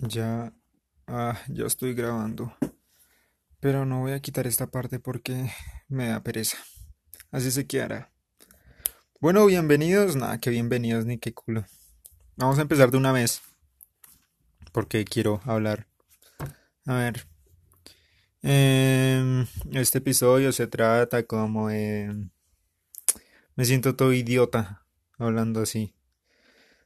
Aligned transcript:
Ya, 0.00 0.52
ah, 1.08 1.40
ya 1.48 1.66
estoy 1.66 1.92
grabando. 1.92 2.56
Pero 3.58 3.84
no 3.84 4.00
voy 4.00 4.12
a 4.12 4.20
quitar 4.20 4.46
esta 4.46 4.68
parte 4.68 5.00
porque 5.00 5.50
me 5.88 6.06
da 6.06 6.22
pereza. 6.22 6.56
Así 7.32 7.50
se 7.50 7.66
quedará. 7.66 8.12
Bueno, 9.20 9.44
bienvenidos. 9.46 10.14
Nada, 10.14 10.38
que 10.38 10.50
bienvenidos 10.50 11.04
ni 11.04 11.18
qué 11.18 11.34
culo. 11.34 11.64
Vamos 12.36 12.58
a 12.58 12.62
empezar 12.62 12.92
de 12.92 12.98
una 12.98 13.10
vez. 13.10 13.42
Porque 14.70 15.04
quiero 15.04 15.40
hablar. 15.44 15.88
A 16.86 16.94
ver. 16.94 17.26
Em, 18.42 19.46
este 19.72 19.98
episodio 19.98 20.52
se 20.52 20.68
trata 20.68 21.24
como. 21.24 21.66
Me 21.66 22.30
siento 23.64 23.96
todo 23.96 24.12
idiota 24.12 24.86
hablando 25.18 25.62
así. 25.62 25.97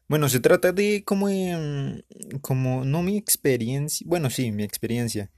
Bueno, 0.08 0.28
se 0.28 0.40
trata 0.40 0.72
de 0.72 1.04
como, 1.04 1.28
em, 1.28 2.02
como, 2.40 2.84
no 2.84 3.02
mi 3.02 3.16
experiencia, 3.16 4.06
bueno, 4.08 4.30
sí, 4.30 4.52
mi 4.52 4.62
experiencia, 4.62 5.30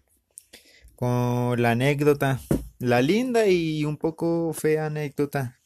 con 0.96 1.60
la 1.62 1.72
anécdota, 1.72 2.40
la 2.78 3.02
linda 3.02 3.46
y 3.46 3.84
un 3.84 3.96
poco 3.96 4.52
fea 4.52 4.86
anécdota 4.86 5.60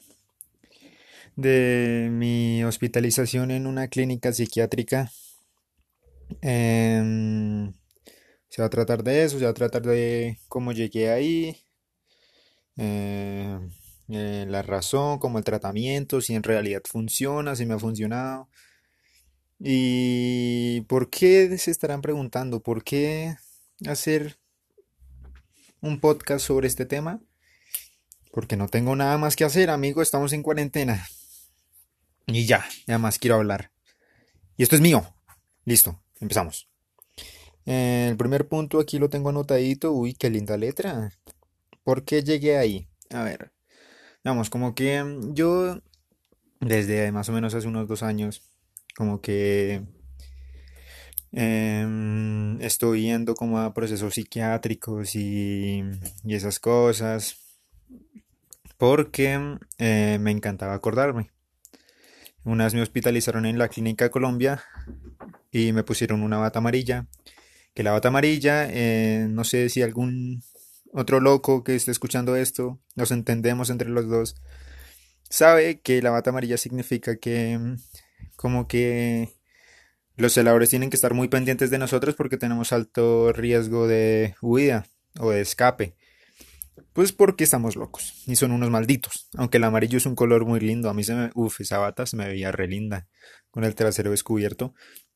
de 1.36 2.08
mi 2.10 2.64
hospitalización 2.64 3.50
en 3.52 3.66
una 3.66 3.88
clínica 3.88 4.32
psiquiátrica. 4.32 5.10
Em, 6.42 7.72
se 8.48 8.62
va 8.62 8.66
a 8.66 8.70
tratar 8.70 9.02
de 9.04 9.24
eso, 9.24 9.38
se 9.38 9.44
va 9.44 9.50
a 9.52 9.54
tratar 9.54 9.82
de 9.82 10.38
cómo 10.48 10.72
llegué 10.72 11.10
ahí, 11.10 11.56
em, 12.76 13.70
eh, 14.08 14.46
la 14.48 14.62
razón, 14.62 15.18
cómo 15.18 15.38
el 15.38 15.44
tratamiento, 15.44 16.20
si 16.20 16.34
en 16.34 16.42
realidad 16.42 16.82
funciona, 16.84 17.54
si 17.56 17.66
me 17.66 17.74
ha 17.74 17.78
funcionado. 17.78 18.48
¿Y 19.60 20.82
por 20.82 21.10
qué 21.10 21.56
se 21.58 21.70
estarán 21.70 22.00
preguntando? 22.00 22.60
¿Por 22.60 22.84
qué 22.84 23.36
hacer 23.86 24.38
un 25.80 26.00
podcast 26.00 26.46
sobre 26.46 26.68
este 26.68 26.86
tema? 26.86 27.20
Porque 28.32 28.56
no 28.56 28.68
tengo 28.68 28.94
nada 28.94 29.18
más 29.18 29.34
que 29.34 29.44
hacer, 29.44 29.70
amigo, 29.70 30.00
estamos 30.00 30.32
en 30.32 30.42
cuarentena. 30.42 31.08
Y 32.26 32.46
ya, 32.46 32.64
nada 32.86 32.98
más 32.98 33.18
quiero 33.18 33.36
hablar. 33.36 33.72
Y 34.56 34.62
esto 34.62 34.76
es 34.76 34.82
mío. 34.82 35.14
Listo, 35.64 36.00
empezamos. 36.20 36.68
el 37.64 38.16
primer 38.16 38.48
punto 38.48 38.78
aquí 38.78 38.98
lo 38.98 39.10
tengo 39.10 39.30
anotadito. 39.30 39.92
Uy, 39.92 40.14
qué 40.14 40.30
linda 40.30 40.56
letra. 40.56 41.12
¿Por 41.82 42.04
qué 42.04 42.22
llegué 42.22 42.58
ahí? 42.58 42.88
A 43.10 43.22
ver, 43.22 43.52
vamos, 44.22 44.50
como 44.50 44.74
que 44.74 45.02
yo 45.32 45.80
desde 46.60 47.10
más 47.12 47.28
o 47.28 47.32
menos 47.32 47.54
hace 47.54 47.66
unos 47.66 47.88
dos 47.88 48.02
años 48.02 48.42
como 48.98 49.20
que 49.20 49.84
em, 51.30 52.60
estoy 52.60 53.02
yendo 53.02 53.36
como 53.36 53.60
a 53.60 53.72
procesos 53.72 54.14
psiquiátricos 54.14 55.14
y, 55.14 55.84
esas 56.26 56.58
cosas, 56.58 57.36
porque 58.76 59.56
eh, 59.78 60.18
me 60.20 60.32
encantaba 60.32 60.74
acordarme. 60.74 61.30
Una 62.42 62.64
vez 62.64 62.74
me 62.74 62.82
hospitalizaron 62.82 63.46
en 63.46 63.56
la 63.56 63.68
clínica 63.68 64.10
Colombia 64.10 64.64
y 65.52 65.72
me 65.72 65.84
pusieron 65.84 66.24
una 66.24 66.38
bata 66.38 66.58
amarilla. 66.58 67.06
Que 67.74 67.84
la 67.84 67.92
bata 67.92 68.08
amarilla, 68.08 68.66
eh, 68.68 69.28
no 69.30 69.44
sé 69.44 69.68
si 69.68 69.80
algún 69.80 70.42
otro 70.92 71.20
loco 71.20 71.62
que 71.62 71.76
esté 71.76 71.92
escuchando 71.92 72.34
esto, 72.34 72.80
nos 72.96 73.12
entendemos 73.12 73.70
entre 73.70 73.90
los 73.90 74.08
dos, 74.08 74.34
sabe 75.30 75.80
que 75.82 76.02
la 76.02 76.10
bata 76.10 76.30
amarilla 76.30 76.56
significa 76.56 77.16
que 77.18 77.76
como 78.38 78.68
que 78.68 79.30
los 80.16 80.32
celadores 80.32 80.70
tienen 80.70 80.90
que 80.90 80.96
estar 80.96 81.12
muy 81.12 81.26
pendientes 81.26 81.70
de 81.70 81.78
nosotros 81.78 82.14
porque 82.14 82.36
tenemos 82.36 82.72
alto 82.72 83.32
riesgo 83.32 83.88
de 83.88 84.36
huida 84.40 84.86
o 85.18 85.30
de 85.30 85.40
escape. 85.40 85.96
Pues 86.92 87.10
porque 87.10 87.42
estamos 87.42 87.74
locos 87.74 88.22
y 88.28 88.36
son 88.36 88.52
unos 88.52 88.70
malditos. 88.70 89.28
Aunque 89.36 89.56
el 89.56 89.64
amarillo 89.64 89.98
es 89.98 90.06
un 90.06 90.14
color 90.14 90.46
muy 90.46 90.60
lindo. 90.60 90.88
A 90.88 90.94
mí 90.94 91.02
se 91.02 91.16
me... 91.16 91.30
Uf, 91.34 91.60
esa 91.60 91.78
bata 91.78 92.06
se 92.06 92.16
me 92.16 92.28
veía 92.28 92.52
re 92.52 92.68
linda 92.68 93.08
con 93.50 93.64
el 93.64 93.74
trasero 93.74 94.12
descubierto. 94.12 94.72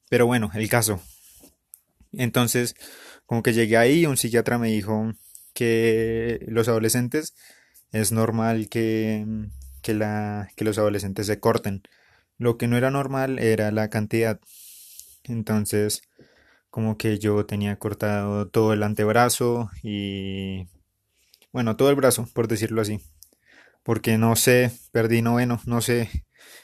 Pero 0.09 0.27
bueno, 0.27 0.51
el 0.55 0.69
caso. 0.69 1.01
Entonces, 2.13 2.75
como 3.25 3.45
que 3.45 3.53
llegué 3.53 3.77
ahí, 3.77 4.05
un 4.05 4.17
psiquiatra 4.17 4.59
me 4.59 4.69
dijo 4.69 5.13
que 5.55 6.45
los 6.49 6.67
adolescentes 6.67 7.35
es 7.93 8.11
normal 8.11 8.69
que, 8.69 9.25
que, 9.81 9.95
la, 9.95 10.49
que 10.57 10.65
los 10.65 10.77
adolescentes 10.79 11.29
se 11.29 11.39
corten 11.39 11.83
lo 12.43 12.59
que 12.59 12.67
no 12.69 12.77
era 12.77 12.91
normal 12.91 13.39
era 13.39 13.71
la 13.71 13.89
cantidad. 13.89 14.41
Entonces, 15.25 16.03
como 16.71 16.99
que 16.99 17.19
yo 17.19 17.47
tenía 17.47 17.79
cortado 17.79 18.49
todo 18.49 18.73
el 18.73 18.83
antebrazo 18.83 19.71
y... 19.83 20.67
Bueno, 21.53 21.77
todo 21.77 21.91
el 21.91 21.97
brazo, 21.97 22.29
por 22.35 22.49
decirlo 22.49 22.83
así. 22.83 23.01
Porque 23.85 24.19
no 24.19 24.37
sé, 24.37 24.73
perdí 24.91 25.23
noveno, 25.23 25.61
no 25.67 25.81
sé 25.81 26.09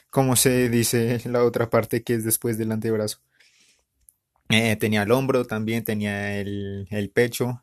cómo 0.09 0.35
se 0.35 0.69
dice 0.69 1.21
la 1.25 1.43
otra 1.43 1.69
parte 1.69 2.03
que 2.03 2.15
es 2.15 2.25
después 2.25 2.57
del 2.57 2.71
antebrazo. 2.71 3.19
Eh, 4.49 4.75
tenía 4.77 5.03
el 5.03 5.11
hombro 5.11 5.45
también, 5.45 5.83
tenía 5.83 6.39
el, 6.39 7.11
pecho, 7.13 7.61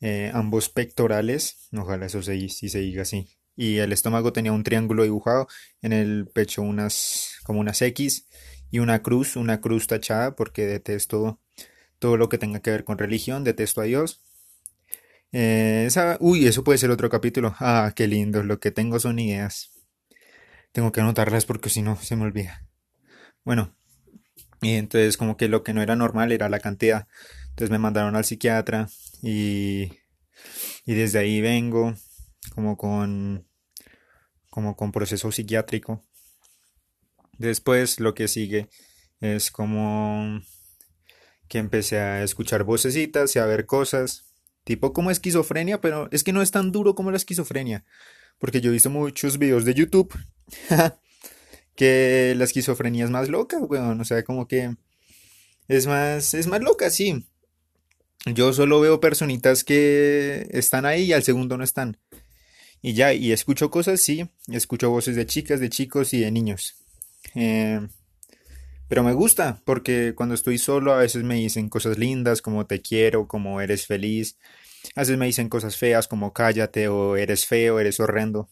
eh, 0.00 0.30
ambos 0.32 0.68
pectorales, 0.68 1.68
ojalá 1.76 2.06
eso 2.06 2.22
se, 2.22 2.48
si 2.48 2.68
se 2.68 2.78
diga 2.78 3.02
así, 3.02 3.28
y 3.56 3.78
el 3.78 3.92
estómago 3.92 4.32
tenía 4.32 4.52
un 4.52 4.62
triángulo 4.62 5.02
dibujado, 5.04 5.48
en 5.82 5.92
el 5.92 6.28
pecho 6.28 6.62
unas 6.62 7.38
como 7.44 7.60
unas 7.60 7.80
X 7.82 8.26
y 8.70 8.78
una 8.80 9.02
cruz, 9.02 9.36
una 9.36 9.60
cruz 9.60 9.86
tachada 9.86 10.36
porque 10.36 10.66
detesto 10.66 11.40
todo 11.98 12.16
lo 12.16 12.28
que 12.28 12.38
tenga 12.38 12.60
que 12.60 12.70
ver 12.70 12.84
con 12.84 12.98
religión, 12.98 13.44
detesto 13.44 13.80
a 13.80 13.84
Dios. 13.84 14.22
Eh, 15.32 15.84
esa, 15.86 16.16
uy, 16.20 16.46
eso 16.46 16.64
puede 16.64 16.78
ser 16.78 16.90
otro 16.90 17.10
capítulo. 17.10 17.54
Ah, 17.58 17.92
qué 17.94 18.06
lindo, 18.06 18.42
lo 18.42 18.60
que 18.60 18.70
tengo 18.70 18.98
son 18.98 19.18
ideas. 19.18 19.70
Tengo 20.72 20.92
que 20.92 21.00
anotarlas 21.00 21.46
porque 21.46 21.70
si 21.70 21.82
no 21.82 21.96
se 21.96 22.16
me 22.16 22.24
olvida. 22.24 22.66
Bueno, 23.44 23.74
y 24.60 24.74
entonces 24.74 25.16
como 25.16 25.36
que 25.36 25.48
lo 25.48 25.62
que 25.62 25.72
no 25.74 25.82
era 25.82 25.96
normal 25.96 26.32
era 26.32 26.48
la 26.48 26.60
cantidad. 26.60 27.08
Entonces 27.50 27.70
me 27.70 27.78
mandaron 27.78 28.16
al 28.16 28.24
psiquiatra 28.24 28.88
y, 29.22 29.92
y 30.84 30.94
desde 30.94 31.18
ahí 31.18 31.40
vengo 31.40 31.94
como 32.54 32.76
con, 32.76 33.46
como 34.50 34.76
con 34.76 34.92
proceso 34.92 35.30
psiquiátrico. 35.32 36.02
Después 37.38 38.00
lo 38.00 38.14
que 38.14 38.28
sigue 38.28 38.68
es 39.20 39.50
como 39.50 40.40
que 41.48 41.58
empecé 41.58 41.98
a 41.98 42.22
escuchar 42.22 42.64
vocecitas 42.64 43.36
y 43.36 43.38
a 43.38 43.46
ver 43.46 43.66
cosas, 43.66 44.24
tipo 44.64 44.92
como 44.92 45.10
esquizofrenia, 45.10 45.80
pero 45.80 46.08
es 46.10 46.24
que 46.24 46.32
no 46.32 46.42
es 46.42 46.50
tan 46.50 46.72
duro 46.72 46.94
como 46.94 47.10
la 47.10 47.16
esquizofrenia, 47.16 47.84
porque 48.38 48.60
yo 48.60 48.70
he 48.70 48.72
visto 48.72 48.90
muchos 48.90 49.38
videos 49.38 49.64
de 49.64 49.74
YouTube 49.74 50.12
que 51.76 52.34
la 52.36 52.44
esquizofrenia 52.44 53.04
es 53.04 53.10
más 53.10 53.28
loca, 53.28 53.58
weón, 53.58 54.00
o 54.00 54.04
sea, 54.04 54.24
como 54.24 54.48
que 54.48 54.74
es 55.68 55.86
más, 55.86 56.34
es 56.34 56.46
más 56.46 56.60
loca, 56.60 56.90
sí. 56.90 57.26
Yo 58.34 58.52
solo 58.52 58.80
veo 58.80 58.98
personitas 58.98 59.62
que 59.62 60.48
están 60.50 60.84
ahí 60.84 61.04
y 61.04 61.12
al 61.12 61.22
segundo 61.22 61.56
no 61.56 61.62
están. 61.62 61.98
Y 62.82 62.92
ya, 62.94 63.12
y 63.12 63.32
escucho 63.32 63.70
cosas, 63.70 64.00
sí, 64.00 64.28
escucho 64.48 64.90
voces 64.90 65.16
de 65.16 65.26
chicas, 65.26 65.60
de 65.60 65.70
chicos 65.70 66.14
y 66.14 66.20
de 66.20 66.30
niños. 66.30 66.76
Eh, 67.34 67.80
pero 68.88 69.02
me 69.02 69.12
gusta, 69.12 69.60
porque 69.64 70.14
cuando 70.14 70.34
estoy 70.34 70.58
solo 70.58 70.92
a 70.92 70.98
veces 70.98 71.24
me 71.24 71.34
dicen 71.36 71.68
cosas 71.68 71.98
lindas 71.98 72.40
como 72.40 72.66
te 72.66 72.80
quiero, 72.80 73.26
como 73.26 73.60
eres 73.60 73.86
feliz. 73.86 74.38
A 74.94 75.00
veces 75.00 75.18
me 75.18 75.26
dicen 75.26 75.48
cosas 75.48 75.76
feas 75.76 76.06
como 76.06 76.32
cállate 76.32 76.88
o 76.88 77.16
eres 77.16 77.46
feo, 77.46 77.80
eres 77.80 77.98
horrendo. 77.98 78.48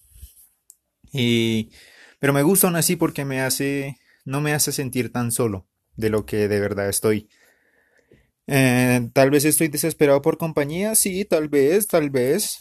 Y 1.12 1.70
pero 2.18 2.32
me 2.32 2.42
gusta 2.42 2.66
aún 2.66 2.76
así 2.76 2.96
porque 2.96 3.24
me 3.24 3.40
hace 3.40 3.98
no 4.24 4.40
me 4.40 4.52
hace 4.54 4.72
sentir 4.72 5.12
tan 5.12 5.30
solo 5.30 5.66
de 5.96 6.10
lo 6.10 6.26
que 6.26 6.48
de 6.48 6.60
verdad 6.60 6.88
estoy. 6.88 7.28
Eh, 8.46 9.08
tal 9.12 9.30
vez 9.30 9.44
estoy 9.44 9.68
desesperado 9.68 10.20
por 10.20 10.36
compañía, 10.36 10.94
sí, 10.94 11.24
tal 11.24 11.48
vez, 11.48 11.86
tal 11.86 12.10
vez. 12.10 12.58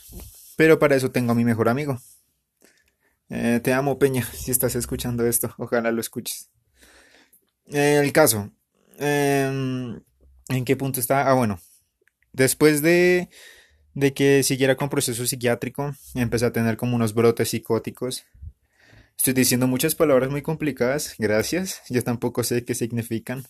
Pero 0.55 0.79
para 0.79 0.95
eso 0.95 1.11
tengo 1.11 1.31
a 1.31 1.35
mi 1.35 1.45
mejor 1.45 1.69
amigo. 1.69 1.99
Eh, 3.29 3.59
te 3.63 3.73
amo, 3.73 3.97
Peña, 3.97 4.23
si 4.33 4.51
estás 4.51 4.75
escuchando 4.75 5.25
esto. 5.25 5.53
Ojalá 5.57 5.91
lo 5.91 6.01
escuches. 6.01 6.49
el 7.65 8.11
caso. 8.13 8.51
Em, 8.99 10.01
¿En 10.49 10.65
qué 10.65 10.75
punto 10.75 10.99
está? 10.99 11.29
Ah, 11.29 11.33
bueno. 11.33 11.59
Después 12.31 12.81
de, 12.81 13.29
de 13.93 14.13
que 14.13 14.43
siguiera 14.43 14.75
con 14.75 14.89
proceso 14.89 15.25
psiquiátrico, 15.25 15.93
empecé 16.15 16.45
a 16.45 16.51
tener 16.53 16.77
como 16.77 16.95
unos 16.95 17.13
brotes 17.13 17.49
psicóticos. 17.49 18.25
Estoy 19.17 19.33
diciendo 19.33 19.67
muchas 19.67 19.95
palabras 19.95 20.29
muy 20.29 20.41
complicadas, 20.41 21.15
gracias. 21.17 21.81
Yo 21.89 22.03
tampoco 22.03 22.43
sé 22.43 22.65
qué 22.65 22.75
significan. 22.75 23.45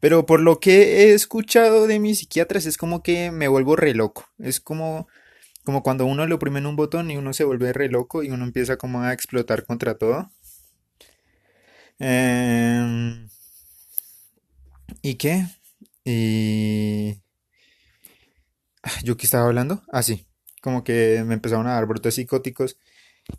Pero 0.00 0.26
por 0.26 0.40
lo 0.40 0.60
que 0.60 1.02
he 1.02 1.14
escuchado 1.14 1.86
de 1.86 1.98
mis 1.98 2.18
psiquiatras 2.18 2.66
es 2.66 2.76
como 2.76 3.02
que 3.02 3.30
me 3.30 3.48
vuelvo 3.48 3.76
re 3.76 3.94
loco. 3.94 4.26
Es 4.38 4.60
como 4.60 5.08
como 5.64 5.82
cuando 5.82 6.06
uno 6.06 6.26
le 6.26 6.34
oprime 6.34 6.58
en 6.60 6.66
un 6.66 6.76
botón 6.76 7.10
y 7.10 7.16
uno 7.16 7.32
se 7.32 7.44
vuelve 7.44 7.72
re 7.72 7.88
loco 7.88 8.22
y 8.22 8.30
uno 8.30 8.44
empieza 8.44 8.76
como 8.76 9.02
a 9.02 9.12
explotar 9.12 9.64
contra 9.66 9.96
todo. 9.98 10.30
Em, 12.00 13.28
¿Y 15.02 15.14
qué? 15.16 15.46
Y... 16.04 17.22
¿Yo 19.04 19.16
qué 19.16 19.26
estaba 19.26 19.46
hablando? 19.46 19.82
Ah, 19.92 20.02
sí. 20.02 20.26
Como 20.60 20.84
que 20.84 21.22
me 21.26 21.34
empezaron 21.34 21.66
a 21.66 21.74
dar 21.74 21.86
brotes 21.86 22.14
psicóticos. 22.14 22.78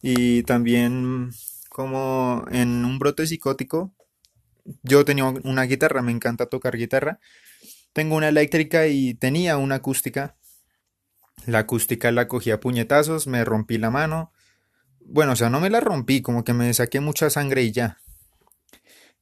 Y 0.01 0.43
también 0.43 1.31
como 1.69 2.45
en 2.51 2.85
un 2.85 2.99
brote 2.99 3.27
psicótico, 3.27 3.93
yo 4.83 5.05
tenía 5.05 5.25
una 5.25 5.63
guitarra, 5.63 6.01
me 6.01 6.11
encanta 6.11 6.47
tocar 6.47 6.77
guitarra. 6.77 7.19
Tengo 7.93 8.15
una 8.15 8.29
eléctrica 8.29 8.87
y 8.87 9.15
tenía 9.15 9.57
una 9.57 9.75
acústica. 9.75 10.37
La 11.45 11.59
acústica 11.59 12.11
la 12.11 12.27
cogí 12.27 12.51
a 12.51 12.59
puñetazos, 12.59 13.27
me 13.27 13.43
rompí 13.43 13.77
la 13.77 13.89
mano. 13.89 14.31
Bueno, 15.01 15.33
o 15.33 15.35
sea, 15.35 15.49
no 15.49 15.59
me 15.59 15.69
la 15.69 15.79
rompí, 15.81 16.21
como 16.21 16.43
que 16.43 16.53
me 16.53 16.73
saqué 16.73 16.99
mucha 16.99 17.29
sangre 17.29 17.63
y 17.63 17.71
ya. 17.71 17.99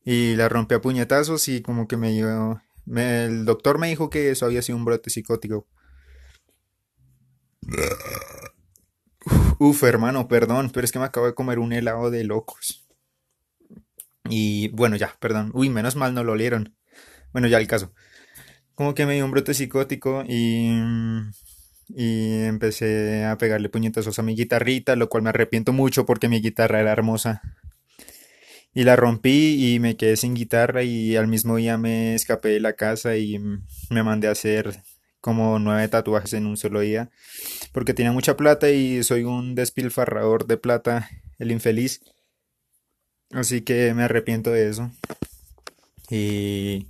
Y 0.03 0.35
la 0.35 0.49
rompí 0.49 0.75
a 0.75 0.81
puñetazos 0.81 1.47
y 1.47 1.61
como 1.61 1.87
que 1.87 1.97
me 1.97 2.11
dio... 2.11 2.61
el 2.95 3.45
doctor 3.45 3.79
me 3.79 3.87
dijo 3.87 4.09
que 4.09 4.31
eso 4.31 4.45
había 4.45 4.61
sido 4.61 4.77
un 4.77 4.85
brote 4.85 5.09
psicótico. 5.09 5.67
Uf, 9.59 9.83
hermano, 9.83 10.27
perdón, 10.27 10.71
pero 10.73 10.85
es 10.85 10.91
que 10.91 10.99
me 10.99 11.05
acabo 11.05 11.27
de 11.27 11.35
comer 11.35 11.59
un 11.59 11.73
helado 11.73 12.09
de 12.09 12.23
locos. 12.23 12.87
Y 14.29 14.69
bueno, 14.69 14.95
ya, 14.95 15.15
perdón. 15.19 15.51
Uy, 15.53 15.69
menos 15.69 15.95
mal 15.95 16.13
no 16.13 16.23
lo 16.23 16.33
olieron. 16.33 16.75
Bueno, 17.31 17.47
ya 17.47 17.57
el 17.57 17.67
caso. 17.67 17.93
Como 18.75 18.95
que 18.95 19.05
me 19.05 19.15
dio 19.15 19.25
un 19.25 19.31
brote 19.31 19.53
psicótico 19.53 20.23
y, 20.27 20.71
y 21.95 22.43
empecé 22.43 23.25
a 23.25 23.37
pegarle 23.37 23.69
puñetazos 23.69 24.17
a 24.19 24.23
mi 24.23 24.35
guitarrita, 24.35 24.95
lo 24.95 25.09
cual 25.09 25.23
me 25.23 25.29
arrepiento 25.29 25.73
mucho 25.73 26.05
porque 26.05 26.27
mi 26.27 26.41
guitarra 26.41 26.79
era 26.79 26.91
hermosa. 26.91 27.41
Y 28.73 28.83
la 28.83 28.95
rompí 28.95 29.73
y 29.73 29.79
me 29.79 29.97
quedé 29.97 30.15
sin 30.15 30.33
guitarra 30.33 30.83
y 30.83 31.15
al 31.17 31.27
mismo 31.27 31.57
día 31.57 31.77
me 31.77 32.15
escapé 32.15 32.49
de 32.49 32.61
la 32.61 32.73
casa 32.73 33.17
y 33.17 33.37
me 33.89 34.03
mandé 34.03 34.27
a 34.27 34.31
hacer 34.31 34.81
como 35.19 35.59
nueve 35.59 35.87
tatuajes 35.87 36.33
en 36.33 36.47
un 36.47 36.57
solo 36.57 36.79
día 36.79 37.11
porque 37.71 37.93
tenía 37.93 38.11
mucha 38.11 38.35
plata 38.35 38.69
y 38.69 39.03
soy 39.03 39.23
un 39.23 39.55
despilfarrador 39.55 40.45
de 40.47 40.57
plata, 40.57 41.09
el 41.39 41.51
infeliz. 41.51 42.01
Así 43.31 43.61
que 43.61 43.93
me 43.93 44.03
arrepiento 44.03 44.51
de 44.51 44.69
eso. 44.69 44.91
Y 46.09 46.87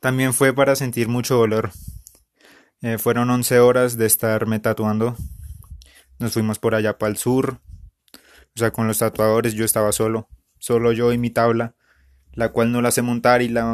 también 0.00 0.34
fue 0.34 0.52
para 0.52 0.74
sentir 0.74 1.08
mucho 1.08 1.36
dolor. 1.36 1.70
Eh, 2.82 2.98
fueron 2.98 3.30
11 3.30 3.58
horas 3.60 3.96
de 3.96 4.06
estarme 4.06 4.60
tatuando. 4.60 5.16
Nos 6.18 6.32
fuimos 6.32 6.58
por 6.58 6.74
allá 6.74 6.98
para 6.98 7.10
el 7.10 7.16
sur. 7.16 7.60
O 8.14 8.58
sea, 8.58 8.70
con 8.70 8.86
los 8.86 8.98
tatuadores 8.98 9.54
yo 9.54 9.64
estaba 9.64 9.92
solo. 9.92 10.28
Solo 10.58 10.92
yo 10.92 11.12
y 11.12 11.18
mi 11.18 11.30
tabla. 11.30 11.74
La 12.32 12.50
cual 12.50 12.70
no 12.70 12.82
la 12.82 12.90
sé 12.90 13.02
montar 13.02 13.42
y 13.42 13.48
la, 13.48 13.64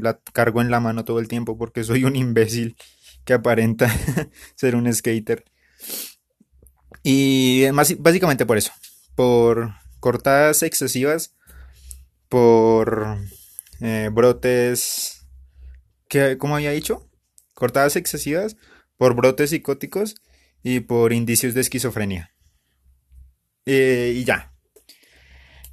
la 0.00 0.20
cargo 0.32 0.60
en 0.60 0.70
la 0.70 0.80
mano 0.80 1.04
todo 1.04 1.18
el 1.18 1.28
tiempo 1.28 1.56
porque 1.56 1.82
soy 1.82 2.04
un 2.04 2.14
imbécil 2.14 2.76
que 3.24 3.32
aparenta 3.32 3.90
ser 4.54 4.76
un 4.76 4.92
skater. 4.92 5.44
Y 7.02 7.66
básicamente 7.70 8.46
por 8.46 8.58
eso. 8.58 8.72
Por 9.14 9.72
cortadas 9.98 10.62
excesivas. 10.62 11.34
Por 12.28 13.18
eh, 13.80 14.10
brotes. 14.12 15.26
¿qué, 16.08 16.36
¿Cómo 16.38 16.56
había 16.56 16.70
dicho? 16.70 17.08
Cortadas 17.54 17.96
excesivas. 17.96 18.56
Por 18.96 19.14
brotes 19.14 19.50
psicóticos. 19.50 20.16
Y 20.62 20.80
por 20.80 21.12
indicios 21.12 21.54
de 21.54 21.60
esquizofrenia. 21.60 22.32
Eh, 23.66 24.14
y 24.16 24.24
ya. 24.24 24.52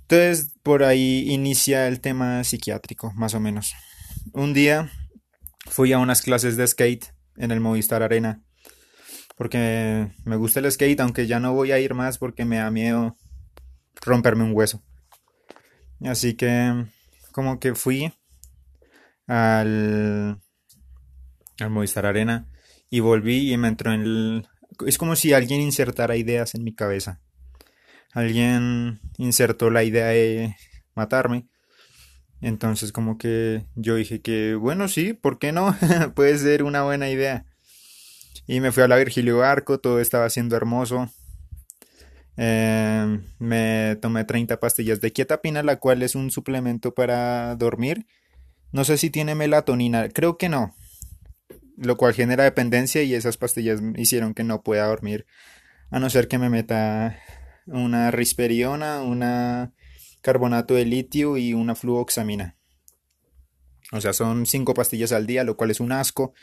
Entonces, 0.01 0.55
por 0.63 0.83
ahí 0.83 1.29
inicia 1.29 1.87
el 1.87 2.01
tema 2.01 2.43
psiquiátrico, 2.43 3.11
más 3.13 3.35
o 3.35 3.39
menos. 3.39 3.73
Un 4.33 4.53
día 4.53 4.91
fui 5.67 5.93
a 5.93 5.99
unas 5.99 6.21
clases 6.23 6.57
de 6.57 6.67
skate 6.67 7.13
en 7.37 7.51
el 7.51 7.59
Movistar 7.59 8.01
Arena 8.01 8.41
porque 9.39 10.11
me 10.25 10.35
gusta 10.35 10.59
el 10.59 10.69
skate, 10.69 10.99
aunque 10.99 11.25
ya 11.25 11.39
no 11.39 11.53
voy 11.53 11.71
a 11.71 11.79
ir 11.79 11.93
más 11.93 12.17
porque 12.17 12.43
me 12.43 12.57
da 12.57 12.69
miedo 12.71 13.15
romperme 14.01 14.43
un 14.43 14.51
hueso. 14.53 14.83
Así 16.01 16.33
que 16.33 16.85
como 17.31 17.57
que 17.57 17.73
fui 17.73 18.13
al, 19.27 20.41
al 21.63 21.69
Movistar 21.69 22.06
Arena 22.06 22.47
y 22.89 23.00
volví 23.00 23.51
y 23.51 23.57
me 23.57 23.67
entró 23.67 23.94
en 23.94 24.01
el... 24.01 24.47
Es 24.85 24.97
como 24.97 25.15
si 25.15 25.33
alguien 25.33 25.61
insertara 25.61 26.15
ideas 26.15 26.56
en 26.56 26.63
mi 26.63 26.73
cabeza. 26.73 27.19
Alguien 28.13 29.01
insertó 29.17 29.69
la 29.69 29.83
idea 29.83 30.07
de 30.07 30.56
matarme. 30.95 31.47
Entonces 32.41 32.91
como 32.91 33.17
que 33.17 33.65
yo 33.75 33.95
dije 33.95 34.21
que, 34.21 34.56
bueno, 34.56 34.88
sí, 34.88 35.13
¿por 35.13 35.39
qué 35.39 35.51
no? 35.51 35.75
Puede 36.15 36.38
ser 36.38 36.63
una 36.63 36.83
buena 36.83 37.09
idea. 37.09 37.45
Y 38.47 38.61
me 38.61 38.71
fui 38.71 38.83
a 38.83 38.88
la 38.88 38.97
Virgilio 38.97 39.38
Barco, 39.38 39.79
todo 39.79 40.00
estaba 40.00 40.29
siendo 40.29 40.56
hermoso. 40.56 41.09
Em, 42.38 43.23
me 43.38 43.97
tomé 44.01 44.23
30 44.23 44.59
pastillas 44.59 45.01
de 45.01 45.11
quietapina, 45.11 45.61
la 45.61 45.75
cual 45.75 46.01
es 46.03 46.15
un 46.15 46.31
suplemento 46.31 46.94
para 46.94 47.56
dormir. 47.56 48.07
No 48.71 48.85
sé 48.85 48.97
si 48.97 49.09
tiene 49.09 49.35
melatonina, 49.35 50.09
creo 50.09 50.38
que 50.38 50.47
no. 50.47 50.73
Lo 51.81 51.95
cual 51.95 52.13
genera 52.13 52.43
dependencia 52.43 53.03
y 53.03 53.13
esas 53.13 53.37
pastillas 53.37 53.79
hicieron 53.95 54.33
que 54.33 54.43
no 54.43 54.63
pueda 54.63 54.85
dormir. 54.87 55.25
A 55.91 55.99
no 55.99 56.09
ser 56.09 56.27
que 56.27 56.37
me 56.37 56.49
meta 56.49 57.17
una 57.65 58.11
risperiona, 58.11 59.01
una 59.01 59.73
carbonato 60.21 60.73
de 60.73 60.83
litio 60.83 61.37
y 61.37 61.53
una 61.53 61.75
fluoxamina. 61.75 62.57
O 63.93 64.01
sea, 64.01 64.11
son 64.11 64.45
5 64.45 64.73
pastillas 64.73 65.13
al 65.13 65.25
día, 65.25 65.45
lo 65.45 65.55
cual 65.55 65.71
es 65.71 65.79
un 65.79 65.93
asco. 65.93 66.33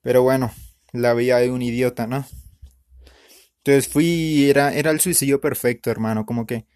Pero 0.00 0.22
bueno, 0.22 0.52
la 0.92 1.12
vida 1.12 1.38
de 1.38 1.50
un 1.50 1.60
idiota, 1.60 2.06
¿no? 2.06 2.24
Entonces 3.58 3.88
fui, 3.88 4.48
era, 4.48 4.72
era 4.72 4.92
el 4.92 5.00
suicidio 5.00 5.40
perfecto, 5.40 5.90
hermano, 5.90 6.24
como 6.24 6.46
que 6.46 6.66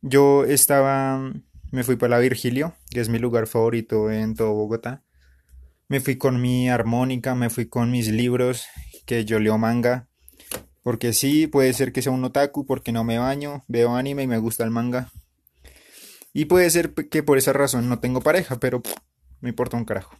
yo 0.00 0.44
estaba, 0.44 1.32
me 1.70 1.84
fui 1.84 1.96
para 1.96 2.16
la 2.16 2.18
Virgilio, 2.18 2.74
que 2.90 3.00
es 3.00 3.08
mi 3.08 3.18
lugar 3.18 3.46
favorito 3.46 4.10
en 4.10 4.34
todo 4.34 4.54
Bogotá. 4.54 5.04
Me 5.88 6.00
fui 6.00 6.16
con 6.16 6.40
mi 6.40 6.68
armónica, 6.68 7.34
me 7.34 7.50
fui 7.50 7.66
con 7.66 7.90
mis 7.90 8.08
libros, 8.08 8.66
que 9.06 9.24
yo 9.24 9.38
leo 9.38 9.58
manga, 9.58 10.08
porque 10.82 11.12
sí, 11.12 11.46
puede 11.46 11.72
ser 11.72 11.92
que 11.92 12.02
sea 12.02 12.12
un 12.12 12.24
otaku, 12.24 12.66
porque 12.66 12.92
no 12.92 13.04
me 13.04 13.18
baño, 13.18 13.64
veo 13.68 13.96
anime 13.96 14.22
y 14.22 14.26
me 14.26 14.38
gusta 14.38 14.64
el 14.64 14.70
manga. 14.70 15.10
Y 16.32 16.46
puede 16.46 16.68
ser 16.70 16.94
que 16.94 17.22
por 17.22 17.38
esa 17.38 17.52
razón 17.52 17.88
no 17.88 18.00
tengo 18.00 18.20
pareja, 18.20 18.58
pero 18.58 18.82
me 19.40 19.50
importa 19.50 19.76
un 19.76 19.84
carajo. 19.84 20.16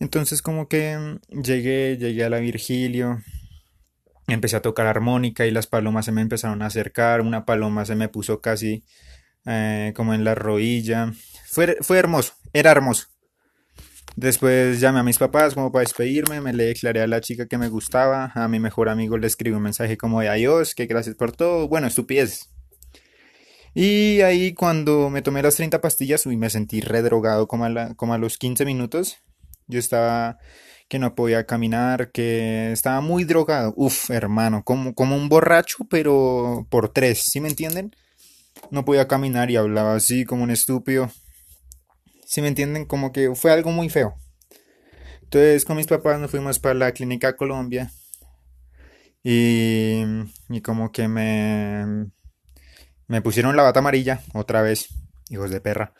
Entonces 0.00 0.42
como 0.42 0.68
que 0.68 0.96
mm, 0.96 1.42
llegué, 1.42 1.96
llegué 1.98 2.24
a 2.24 2.30
la 2.30 2.38
Virgilio, 2.38 3.18
empecé 4.26 4.56
a 4.56 4.62
tocar 4.62 4.86
armónica 4.86 5.46
y 5.46 5.50
las 5.50 5.66
palomas 5.66 6.04
se 6.04 6.12
me 6.12 6.20
empezaron 6.20 6.62
a 6.62 6.66
acercar, 6.66 7.20
una 7.20 7.44
paloma 7.44 7.84
se 7.84 7.96
me 7.96 8.08
puso 8.08 8.40
casi 8.40 8.84
eh, 9.46 9.92
como 9.96 10.14
en 10.14 10.24
la 10.24 10.34
rodilla. 10.34 11.12
Fue, 11.46 11.76
fue 11.80 11.98
hermoso, 11.98 12.34
era 12.52 12.70
hermoso. 12.70 13.08
Después 14.20 14.80
llamé 14.80 14.98
a 14.98 15.04
mis 15.04 15.16
papás 15.16 15.54
como 15.54 15.70
para 15.70 15.84
despedirme, 15.84 16.40
me 16.40 16.52
le 16.52 16.64
declaré 16.64 17.00
a 17.00 17.06
la 17.06 17.20
chica 17.20 17.46
que 17.46 17.56
me 17.56 17.68
gustaba, 17.68 18.32
a 18.34 18.48
mi 18.48 18.58
mejor 18.58 18.88
amigo 18.88 19.16
le 19.16 19.28
escribí 19.28 19.54
un 19.54 19.62
mensaje 19.62 19.96
como 19.96 20.20
de 20.20 20.28
adiós, 20.28 20.74
que 20.74 20.86
gracias 20.86 21.14
por 21.14 21.30
todo, 21.30 21.68
bueno, 21.68 21.86
estupidez. 21.86 22.50
Y 23.74 24.20
ahí 24.22 24.54
cuando 24.54 25.08
me 25.08 25.22
tomé 25.22 25.40
las 25.40 25.54
30 25.54 25.80
pastillas, 25.80 26.26
uy, 26.26 26.36
me 26.36 26.50
sentí 26.50 26.80
redrogado 26.80 27.46
como 27.46 27.64
a, 27.64 28.18
los 28.18 28.38
15 28.38 28.64
minutos 28.64 29.18
yo 29.68 29.78
estaba 29.78 30.38
que 30.88 30.98
no 30.98 31.14
podía 31.14 31.46
caminar, 31.46 32.10
que 32.10 32.72
estaba 32.72 33.00
muy 33.00 33.22
drogado. 33.22 33.72
Uf, 33.76 34.10
hermano, 34.10 34.64
como, 34.64 34.94
como 34.94 35.14
un 35.14 35.28
borracho, 35.28 35.86
pero 35.88 36.66
por 36.70 36.88
tres, 36.92 37.22
¿sí 37.30 37.40
me 37.40 37.50
entienden? 37.50 37.94
No 38.72 38.84
podía 38.84 39.06
caminar 39.06 39.48
y 39.52 39.56
hablaba 39.56 39.94
así 39.94 40.24
como 40.24 40.42
un 40.42 40.50
estúpido. 40.50 41.08
¿Sí 42.28 42.42
me 42.42 42.48
entienden? 42.48 42.84
Como 42.84 43.10
que 43.10 43.34
fue 43.34 43.52
algo 43.52 43.70
muy 43.70 43.88
feo. 43.88 44.14
Entonces 45.22 45.64
con 45.64 45.78
mis 45.78 45.86
papás 45.86 46.20
nos 46.20 46.30
fuimos 46.30 46.58
para 46.58 46.74
la 46.74 46.92
clínica 46.92 47.36
Colombia. 47.36 47.90
Y, 49.22 50.02
y 50.50 50.60
como 50.60 50.92
que 50.92 51.08
me, 51.08 52.10
me 53.06 53.22
pusieron 53.22 53.56
la 53.56 53.62
bata 53.62 53.78
amarilla 53.78 54.20
otra 54.34 54.60
vez, 54.60 54.88
hijos 55.30 55.50
de 55.50 55.62
perra. 55.62 55.94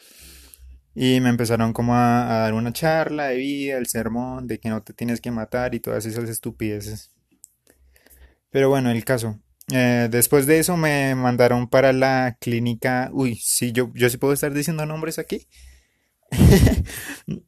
Y 0.94 1.18
me 1.22 1.30
empezaron 1.30 1.72
como 1.72 1.94
a, 1.94 2.24
dar 2.26 2.52
una 2.52 2.74
charla 2.74 3.28
de 3.28 3.38
vida, 3.38 3.78
el 3.78 3.86
sermón, 3.86 4.46
de 4.46 4.60
que 4.60 4.68
no 4.68 4.82
te 4.82 4.92
tienes 4.92 5.22
que 5.22 5.30
matar 5.30 5.74
y 5.74 5.80
todas 5.80 6.04
esas 6.04 6.28
estupideces. 6.28 7.10
Pero 8.50 8.68
bueno, 8.68 8.90
el 8.90 9.02
caso. 9.06 9.40
Eh, 9.72 10.08
después 10.10 10.44
de 10.44 10.58
eso 10.58 10.76
me 10.76 11.14
mandaron 11.14 11.70
para 11.70 11.94
la 11.94 12.36
clínica. 12.38 13.08
Uy, 13.14 13.36
sí, 13.42 13.72
yo, 13.72 13.90
yo 13.94 14.10
sí 14.10 14.18
puedo 14.18 14.34
estar 14.34 14.52
diciendo 14.52 14.84
nombres 14.84 15.18
aquí. 15.18 15.48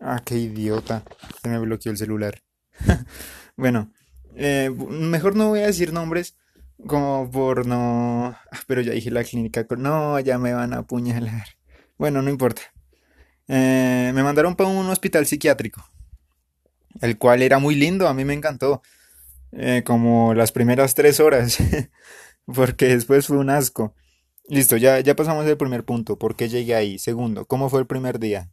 ah, 0.00 0.22
qué 0.24 0.36
idiota. 0.36 1.02
Se 1.42 1.48
me 1.48 1.58
bloqueó 1.58 1.92
el 1.92 1.98
celular. 1.98 2.42
bueno, 3.56 3.92
eh, 4.34 4.70
mejor 4.70 5.36
no 5.36 5.48
voy 5.48 5.60
a 5.60 5.66
decir 5.66 5.92
nombres 5.92 6.36
como 6.86 7.30
por 7.30 7.66
no... 7.66 8.36
pero 8.66 8.80
ya 8.82 8.92
dije 8.92 9.10
la 9.10 9.24
clínica, 9.24 9.66
no, 9.78 10.20
ya 10.20 10.38
me 10.38 10.52
van 10.52 10.74
a 10.74 10.78
apuñalar. 10.78 11.46
Bueno, 11.98 12.22
no 12.22 12.30
importa. 12.30 12.62
Eh, 13.48 14.12
me 14.14 14.22
mandaron 14.22 14.56
para 14.56 14.70
un 14.70 14.88
hospital 14.88 15.26
psiquiátrico, 15.26 15.88
el 17.00 17.16
cual 17.16 17.42
era 17.42 17.58
muy 17.58 17.74
lindo, 17.74 18.08
a 18.08 18.14
mí 18.14 18.24
me 18.24 18.34
encantó. 18.34 18.82
Eh, 19.58 19.82
como 19.84 20.34
las 20.34 20.52
primeras 20.52 20.94
tres 20.94 21.18
horas, 21.18 21.56
porque 22.44 22.88
después 22.88 23.26
fue 23.26 23.38
un 23.38 23.48
asco. 23.48 23.94
Listo, 24.48 24.76
ya, 24.76 25.00
ya 25.00 25.16
pasamos 25.16 25.46
el 25.46 25.56
primer 25.56 25.84
punto, 25.84 26.18
¿por 26.18 26.36
qué 26.36 26.48
llegué 26.48 26.74
ahí? 26.74 26.98
Segundo, 26.98 27.46
¿cómo 27.46 27.70
fue 27.70 27.80
el 27.80 27.86
primer 27.86 28.18
día? 28.18 28.50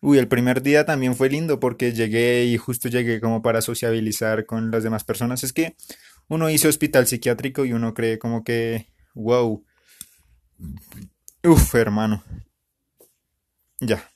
Uy, 0.00 0.18
el 0.18 0.28
primer 0.28 0.62
día 0.62 0.84
también 0.84 1.16
fue 1.16 1.30
lindo 1.30 1.58
porque 1.58 1.92
llegué 1.92 2.44
y 2.44 2.56
justo 2.58 2.88
llegué 2.88 3.20
como 3.20 3.42
para 3.42 3.60
sociabilizar 3.60 4.46
con 4.46 4.70
las 4.70 4.84
demás 4.84 5.02
personas. 5.02 5.42
Es 5.42 5.52
que 5.52 5.76
uno 6.28 6.48
hizo 6.48 6.68
hospital 6.68 7.06
psiquiátrico 7.06 7.64
y 7.64 7.72
uno 7.72 7.92
cree 7.92 8.18
como 8.18 8.44
que, 8.44 8.86
wow, 9.14 9.64
uf, 11.42 11.74
hermano, 11.74 12.22
ya, 13.80 14.08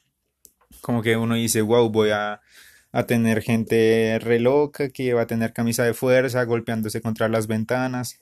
como 0.80 1.02
que 1.02 1.16
uno 1.16 1.34
dice, 1.34 1.60
wow, 1.60 1.90
voy 1.90 2.10
a, 2.10 2.40
a 2.92 3.04
tener 3.04 3.42
gente 3.42 4.18
re 4.20 4.40
loca 4.40 4.88
que 4.88 5.12
va 5.14 5.22
a 5.22 5.26
tener 5.26 5.52
camisa 5.52 5.84
de 5.84 5.94
fuerza 5.94 6.44
golpeándose 6.44 7.00
contra 7.00 7.28
las 7.28 7.46
ventanas. 7.46 8.20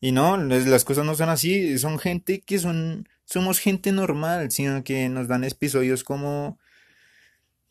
Y 0.00 0.12
no, 0.12 0.36
las 0.36 0.84
cosas 0.84 1.04
no 1.04 1.14
son 1.14 1.28
así, 1.28 1.78
son 1.78 1.98
gente 1.98 2.40
que 2.40 2.58
son, 2.58 3.08
somos 3.24 3.58
gente 3.58 3.90
normal, 3.92 4.50
sino 4.50 4.84
que 4.84 5.08
nos 5.08 5.26
dan 5.26 5.42
episodios 5.42 6.04
como, 6.04 6.58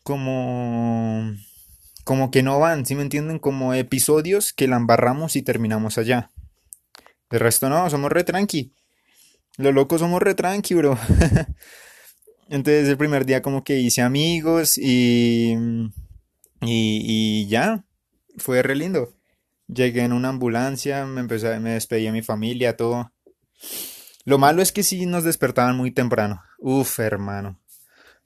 como, 0.02 1.32
como 2.04 2.30
que 2.30 2.42
no 2.42 2.58
van, 2.58 2.84
¿sí 2.84 2.94
me 2.94 3.02
entienden? 3.02 3.38
Como 3.38 3.72
episodios 3.72 4.52
que 4.52 4.68
la 4.68 4.76
embarramos 4.76 5.36
y 5.36 5.42
terminamos 5.42 5.96
allá. 5.96 6.30
De 7.30 7.38
resto 7.38 7.68
no, 7.68 7.88
somos 7.88 8.12
re 8.12 8.24
tranqui. 8.24 8.74
Los 9.56 9.74
locos 9.74 10.00
somos 10.00 10.20
re 10.20 10.34
tranqui, 10.34 10.74
bro. 10.74 10.98
Entonces 12.50 12.88
el 12.88 12.96
primer 12.96 13.26
día 13.26 13.42
como 13.42 13.64
que 13.64 13.78
hice 13.78 14.02
amigos 14.02 14.78
y, 14.78 15.54
y, 16.60 17.46
ya, 17.48 17.84
fue 18.36 18.62
re 18.62 18.74
lindo. 18.76 19.14
Llegué 19.66 20.02
en 20.02 20.12
una 20.12 20.30
ambulancia, 20.30 21.04
me 21.06 21.20
empecé, 21.20 21.58
me 21.60 21.72
despedí 21.72 22.04
de 22.04 22.12
mi 22.12 22.22
familia, 22.22 22.76
todo. 22.76 23.12
Lo 24.24 24.38
malo 24.38 24.62
es 24.62 24.72
que 24.72 24.82
sí 24.82 25.06
nos 25.06 25.24
despertaban 25.24 25.76
muy 25.76 25.90
temprano. 25.90 26.42
Uf, 26.58 27.00
hermano. 27.00 27.60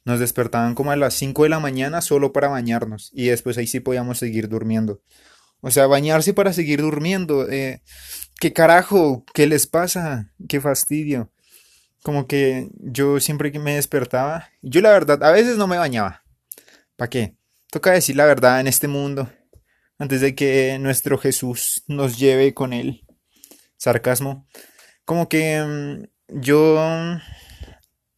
Nos 0.04 0.18
despertaban 0.18 0.74
como 0.74 0.90
a 0.90 0.96
las 0.96 1.14
5 1.14 1.44
de 1.44 1.48
la 1.48 1.60
mañana 1.60 2.00
solo 2.00 2.32
para 2.32 2.48
bañarnos 2.48 3.10
y 3.12 3.26
después 3.26 3.56
ahí 3.56 3.66
sí 3.66 3.80
podíamos 3.80 4.18
seguir 4.18 4.48
durmiendo. 4.48 5.00
O 5.60 5.70
sea, 5.70 5.86
bañarse 5.86 6.34
para 6.34 6.52
seguir 6.52 6.80
durmiendo. 6.82 7.48
Eh, 7.48 7.82
¿Qué 8.40 8.52
carajo? 8.52 9.24
¿Qué 9.32 9.46
les 9.46 9.68
pasa? 9.68 10.32
¿Qué 10.48 10.60
fastidio? 10.60 11.30
Como 12.02 12.26
que 12.26 12.68
yo 12.80 13.20
siempre 13.20 13.52
que 13.52 13.60
me 13.60 13.76
despertaba, 13.76 14.48
yo 14.60 14.80
la 14.80 14.90
verdad, 14.90 15.22
a 15.22 15.30
veces 15.30 15.56
no 15.56 15.68
me 15.68 15.78
bañaba. 15.78 16.24
¿Para 16.96 17.10
qué? 17.10 17.36
Toca 17.72 17.92
decir 17.92 18.16
la 18.16 18.26
verdad 18.26 18.60
en 18.60 18.66
este 18.66 18.86
mundo, 18.86 19.32
antes 19.98 20.20
de 20.20 20.34
que 20.34 20.76
nuestro 20.78 21.16
Jesús 21.16 21.82
nos 21.86 22.18
lleve 22.18 22.52
con 22.52 22.74
él. 22.74 23.06
Sarcasmo. 23.78 24.46
Como 25.06 25.26
que 25.26 25.58
mm, 25.58 26.02
yo 26.42 27.18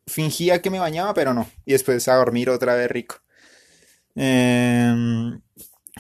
fingía 0.08 0.60
que 0.60 0.70
me 0.70 0.80
bañaba, 0.80 1.14
pero 1.14 1.34
no. 1.34 1.48
Y 1.64 1.70
después 1.70 2.08
a 2.08 2.16
dormir 2.16 2.50
otra 2.50 2.74
vez 2.74 2.90
rico. 2.90 3.20
Em, 4.16 5.40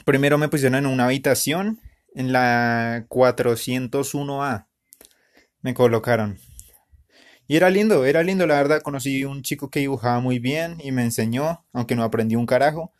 primero 0.04 0.36
me 0.36 0.48
pusieron 0.48 0.74
en 0.74 0.86
una 0.86 1.04
habitación 1.04 1.80
en 2.16 2.32
la 2.32 3.06
401A. 3.08 4.66
Me 5.62 5.74
colocaron. 5.74 6.40
Y 7.46 7.56
era 7.56 7.70
lindo, 7.70 8.04
era 8.04 8.24
lindo, 8.24 8.48
la 8.48 8.56
verdad. 8.56 8.82
Conocí 8.82 9.24
un 9.24 9.42
chico 9.42 9.70
que 9.70 9.78
dibujaba 9.78 10.18
muy 10.18 10.40
bien 10.40 10.78
y 10.82 10.90
me 10.90 11.04
enseñó, 11.04 11.64
aunque 11.72 11.94
no 11.94 12.02
aprendí 12.02 12.34
un 12.34 12.46
carajo. 12.46 12.92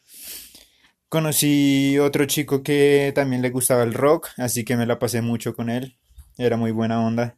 Conocí 1.14 1.96
otro 2.00 2.24
chico 2.24 2.64
que 2.64 3.12
también 3.14 3.40
le 3.40 3.50
gustaba 3.50 3.84
el 3.84 3.94
rock, 3.94 4.30
así 4.36 4.64
que 4.64 4.76
me 4.76 4.84
la 4.84 4.98
pasé 4.98 5.22
mucho 5.22 5.54
con 5.54 5.70
él. 5.70 5.96
Era 6.38 6.56
muy 6.56 6.72
buena 6.72 7.06
onda. 7.06 7.36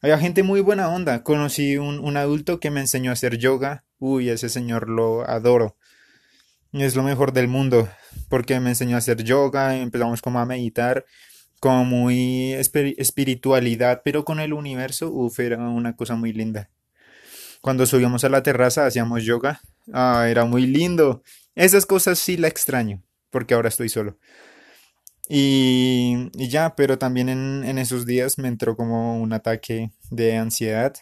Había 0.00 0.16
gente 0.16 0.42
muy 0.42 0.62
buena 0.62 0.88
onda. 0.88 1.22
Conocí 1.22 1.76
un, 1.76 2.16
adulto 2.16 2.60
que 2.60 2.70
me 2.70 2.80
enseñó 2.80 3.10
a 3.10 3.12
hacer 3.12 3.36
yoga. 3.36 3.84
Uy, 3.98 4.30
ese 4.30 4.48
señor 4.48 4.88
lo 4.88 5.28
adoro. 5.28 5.76
Es 6.72 6.96
lo 6.96 7.02
mejor 7.02 7.34
del 7.34 7.46
mundo, 7.46 7.90
porque 8.30 8.58
me 8.58 8.70
enseñó 8.70 8.94
a 8.94 9.00
hacer 9.00 9.22
yoga, 9.22 9.76
empezamos 9.76 10.22
como 10.22 10.38
a 10.38 10.46
meditar 10.46 11.04
como 11.60 11.84
muy 11.84 12.54
espiritualidad, 12.54 14.00
pero 14.02 14.24
con 14.24 14.40
el 14.40 14.54
universo, 14.54 15.10
uff, 15.10 15.40
era 15.40 15.58
una 15.58 15.94
cosa 15.94 16.14
muy 16.14 16.32
linda. 16.32 16.70
Cuando 17.60 17.84
subíamos 17.84 18.24
a 18.24 18.30
la 18.30 18.42
terraza 18.42 18.86
hacíamos 18.86 19.24
yoga, 19.24 19.60
ah, 19.92 20.26
era 20.26 20.46
muy 20.46 20.66
lindo. 20.66 21.22
Esas 21.58 21.84
cosas 21.84 22.18
sí 22.18 22.36
la 22.38 22.48
extraño, 22.48 23.02
porque 23.30 23.52
ahora 23.52 23.68
estoy 23.68 23.90
solo. 23.90 24.18
Y, 25.28 26.30
ya, 26.48 26.74
pero 26.74 26.98
también 26.98 27.28
en, 27.28 27.64
en 27.64 27.76
esos 27.76 28.06
días 28.06 28.38
me 28.38 28.48
entró 28.48 28.76
como 28.76 29.20
un 29.20 29.34
ataque 29.34 29.90
de 30.10 30.36
ansiedad. 30.38 30.94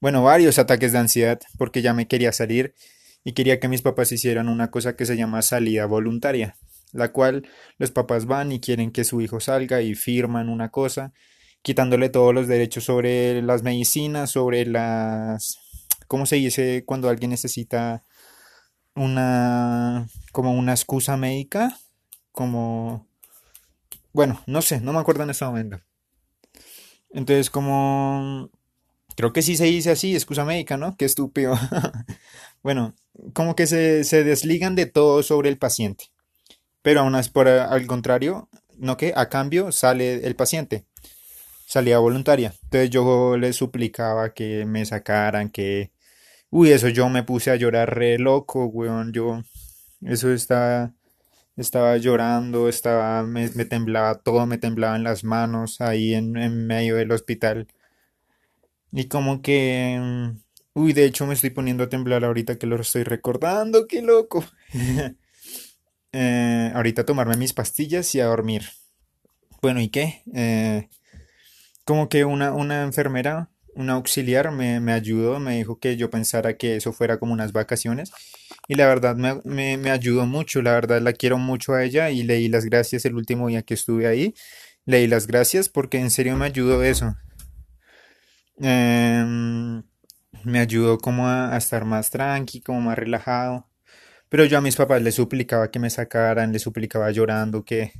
Bueno, 0.00 0.22
varios 0.22 0.58
ataques 0.60 0.92
de 0.92 0.98
ansiedad, 0.98 1.40
porque 1.58 1.82
ya 1.82 1.94
me 1.94 2.06
quería 2.06 2.32
salir 2.32 2.74
y 3.24 3.32
quería 3.32 3.58
que 3.58 3.66
mis 3.68 3.82
papás 3.82 4.12
hicieran 4.12 4.48
una 4.48 4.70
cosa 4.70 4.94
que 4.94 5.04
se 5.04 5.16
llama 5.16 5.42
salida 5.42 5.86
voluntaria 5.86 6.56
la 6.92 7.12
cual 7.12 7.48
los 7.78 7.90
papás 7.90 8.26
van 8.26 8.52
y 8.52 8.60
quieren 8.60 8.90
que 8.90 9.04
su 9.04 9.20
hijo 9.20 9.40
salga 9.40 9.82
y 9.82 9.94
firman 9.94 10.48
una 10.48 10.70
cosa, 10.70 11.12
quitándole 11.62 12.08
todos 12.08 12.34
los 12.34 12.48
derechos 12.48 12.84
sobre 12.84 13.42
las 13.42 13.62
medicinas, 13.62 14.30
sobre 14.30 14.66
las... 14.66 15.58
¿Cómo 16.08 16.26
se 16.26 16.36
dice 16.36 16.84
cuando 16.84 17.08
alguien 17.08 17.30
necesita 17.30 18.02
una... 19.00 20.08
como 20.32 20.52
una 20.52 20.72
excusa 20.72 21.16
médica? 21.16 21.78
Como... 22.32 23.06
Bueno, 24.12 24.42
no 24.46 24.62
sé, 24.62 24.80
no 24.80 24.92
me 24.92 24.98
acuerdo 24.98 25.22
en 25.22 25.30
este 25.30 25.44
momento. 25.44 25.80
Entonces, 27.10 27.50
como... 27.50 28.50
Creo 29.16 29.32
que 29.32 29.42
sí 29.42 29.56
se 29.56 29.64
dice 29.64 29.90
así, 29.90 30.14
excusa 30.14 30.44
médica, 30.44 30.76
¿no? 30.76 30.96
Qué 30.96 31.04
estúpido. 31.04 31.58
bueno, 32.62 32.94
como 33.34 33.54
que 33.56 33.66
se, 33.66 34.04
se 34.04 34.24
desligan 34.24 34.76
de 34.76 34.86
todo 34.86 35.22
sobre 35.22 35.48
el 35.48 35.58
paciente. 35.58 36.06
Pero 36.82 37.00
aún 37.00 37.20
por 37.32 37.48
al 37.48 37.86
contrario, 37.86 38.48
no 38.78 38.96
que 38.96 39.12
a 39.14 39.28
cambio 39.28 39.72
sale 39.72 40.26
el 40.26 40.36
paciente, 40.36 40.86
salía 41.66 41.98
voluntaria. 41.98 42.54
Entonces 42.64 42.90
yo 42.90 43.36
le 43.36 43.52
suplicaba 43.52 44.32
que 44.32 44.64
me 44.64 44.84
sacaran, 44.86 45.50
que... 45.50 45.92
Uy, 46.50 46.72
eso 46.72 46.88
yo 46.88 47.08
me 47.08 47.22
puse 47.22 47.50
a 47.50 47.56
llorar 47.56 47.94
re 47.94 48.18
loco, 48.18 48.66
weón. 48.66 49.12
Yo, 49.12 49.42
eso 50.02 50.32
estaba, 50.32 50.92
estaba 51.56 51.96
llorando, 51.96 52.68
estaba, 52.68 53.22
me, 53.24 53.48
temblaba 53.48 54.16
todo, 54.22 54.46
me 54.46 54.58
temblaban 54.58 55.04
las 55.04 55.24
manos 55.24 55.80
ahí 55.80 56.14
en, 56.14 56.36
en 56.36 56.66
medio 56.66 56.96
del 56.96 57.12
hospital. 57.12 57.68
Y 58.92 59.08
como 59.08 59.42
que... 59.42 59.98
Mm, 60.00 60.40
uy, 60.74 60.92
de 60.92 61.04
hecho 61.04 61.26
me 61.26 61.34
estoy 61.34 61.50
poniendo 61.50 61.84
a 61.84 61.88
temblar 61.88 62.24
ahorita 62.24 62.58
que 62.58 62.66
lo 62.66 62.76
estoy 62.80 63.04
recordando, 63.04 63.86
qué 63.86 64.02
loco. 64.02 64.44
eh, 66.12 66.72
ahorita 66.74 67.04
tomarme 67.04 67.36
mis 67.36 67.52
pastillas 67.52 68.14
y 68.14 68.20
a 68.20 68.26
dormir. 68.26 68.64
Bueno, 69.62 69.80
¿y 69.80 69.88
qué? 69.88 70.22
Eh, 70.34 70.88
como 71.84 72.08
que 72.08 72.24
una, 72.24 72.52
una 72.52 72.82
enfermera, 72.82 73.49
una 73.74 73.94
auxiliar 73.94 74.50
me, 74.50 74.80
me, 74.80 74.92
ayudó, 74.92 75.40
me 75.40 75.56
dijo 75.56 75.78
que 75.78 75.96
yo 75.96 76.10
pensara 76.10 76.56
que 76.56 76.76
eso 76.76 76.92
fuera 76.92 77.18
como 77.18 77.32
unas 77.32 77.52
vacaciones. 77.52 78.12
Y 78.68 78.74
la 78.74 78.86
verdad 78.86 79.16
me, 79.16 79.76
me, 79.76 79.90
ayudó 79.90 80.26
mucho, 80.26 80.62
la 80.62 80.72
verdad 80.72 81.00
la 81.00 81.12
quiero 81.12 81.38
mucho 81.38 81.74
a 81.74 81.84
ella 81.84 82.10
y 82.10 82.22
leí 82.22 82.48
las 82.48 82.64
gracias 82.64 83.04
el 83.04 83.14
último 83.16 83.48
día 83.48 83.62
que 83.62 83.74
estuve 83.74 84.06
ahí. 84.06 84.34
Leí 84.86 85.06
las 85.06 85.26
gracias 85.26 85.68
porque 85.68 85.98
en 85.98 86.10
serio 86.10 86.36
me 86.36 86.46
ayudó 86.46 86.82
eso. 86.82 87.16
Eh, 88.62 89.24
me 90.44 90.58
ayudó 90.60 90.98
como 90.98 91.26
a, 91.28 91.54
a 91.54 91.58
estar 91.58 91.84
más 91.84 92.10
tranqui, 92.10 92.60
como 92.60 92.80
más 92.80 92.98
relajado. 92.98 93.68
Pero 94.28 94.44
yo 94.44 94.58
a 94.58 94.60
mis 94.60 94.76
papás 94.76 95.02
les 95.02 95.16
suplicaba 95.16 95.70
que 95.70 95.78
me 95.80 95.90
sacaran, 95.90 96.52
les 96.52 96.62
suplicaba 96.62 97.10
llorando, 97.10 97.64
que 97.64 97.92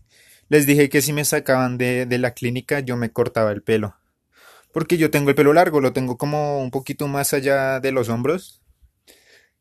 les 0.49 0.67
dije 0.67 0.89
que 0.89 1.03
si 1.03 1.13
me 1.13 1.25
sacaban 1.25 1.79
de, 1.79 2.07
de 2.07 2.19
la 2.19 2.35
clínica 2.35 2.81
yo 2.81 2.97
me 2.97 3.13
cortaba 3.13 3.53
el 3.53 3.63
pelo. 3.63 4.00
Porque 4.73 4.97
yo 4.97 5.11
tengo 5.11 5.31
el 5.31 5.35
pelo 5.35 5.53
largo, 5.53 5.81
lo 5.81 5.93
tengo 5.93 6.17
como 6.17 6.61
un 6.61 6.71
poquito 6.71 7.09
más 7.09 7.33
allá 7.33 7.81
de 7.81 7.93
los 7.93 8.09
hombros, 8.09 8.63